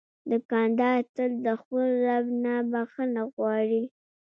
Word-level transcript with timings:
دوکاندار 0.31 0.99
تل 1.15 1.31
د 1.45 1.47
خپل 1.61 1.85
رب 2.05 2.25
نه 2.43 2.55
بخښنه 2.71 3.21
غواړي. 3.33 3.83